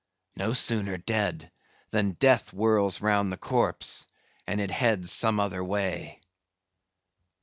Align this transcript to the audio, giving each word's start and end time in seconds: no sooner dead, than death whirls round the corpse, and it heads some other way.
no 0.35 0.51
sooner 0.51 0.97
dead, 0.97 1.51
than 1.91 2.13
death 2.13 2.49
whirls 2.49 3.01
round 3.01 3.31
the 3.31 3.37
corpse, 3.37 4.07
and 4.47 4.59
it 4.59 4.71
heads 4.71 5.11
some 5.11 5.39
other 5.39 5.63
way. 5.63 6.19